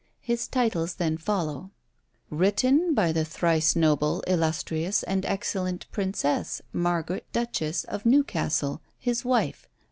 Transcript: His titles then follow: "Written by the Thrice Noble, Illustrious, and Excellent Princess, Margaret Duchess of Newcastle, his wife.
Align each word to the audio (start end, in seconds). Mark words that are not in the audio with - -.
His 0.23 0.47
titles 0.47 0.95
then 0.95 1.15
follow: 1.17 1.69
"Written 2.31 2.95
by 2.95 3.11
the 3.11 3.23
Thrice 3.23 3.75
Noble, 3.75 4.21
Illustrious, 4.25 5.03
and 5.03 5.23
Excellent 5.27 5.85
Princess, 5.91 6.59
Margaret 6.73 7.27
Duchess 7.33 7.83
of 7.83 8.03
Newcastle, 8.03 8.81
his 8.97 9.23
wife. 9.23 9.67